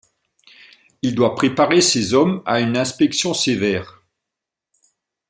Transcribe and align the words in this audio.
Il 1.03 1.13
doit 1.13 1.35
préparer 1.35 1.79
ses 1.79 2.15
hommes 2.15 2.41
à 2.47 2.59
une 2.59 2.75
inspection 2.75 3.35
sévère. 3.35 4.01